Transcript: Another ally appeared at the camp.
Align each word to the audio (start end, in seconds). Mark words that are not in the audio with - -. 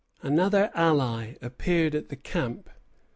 Another 0.23 0.71
ally 0.73 1.35
appeared 1.43 1.93
at 1.93 2.09
the 2.09 2.15
camp. 2.15 2.71